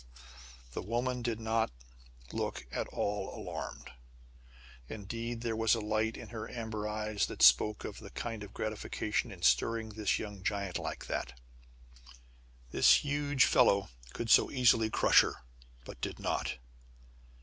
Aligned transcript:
The 0.71 0.81
woman 0.81 1.21
did 1.21 1.39
not 1.39 1.69
look 2.33 2.65
at 2.71 2.87
all 2.87 3.37
alarmed. 3.39 3.91
Indeed 4.89 5.41
there 5.41 5.55
was 5.55 5.75
a 5.75 5.79
light 5.79 6.17
in 6.17 6.29
her 6.29 6.49
amber 6.49 6.87
eyes 6.87 7.27
that 7.27 7.43
spoke 7.43 7.83
of 7.85 8.01
a 8.01 8.09
kind 8.09 8.41
of 8.41 8.51
gratification 8.51 9.31
in 9.31 9.43
stirring 9.43 9.89
this 9.89 10.17
young 10.17 10.43
giant 10.43 10.79
like 10.79 11.05
that 11.05 11.39
this 12.71 13.05
huge 13.05 13.45
fellow 13.45 13.89
that 14.07 14.13
could 14.13 14.31
so 14.31 14.49
easily 14.49 14.89
crush 14.89 15.21
her 15.21 15.35
but 15.85 16.01
did 16.01 16.17
not! 16.17 16.57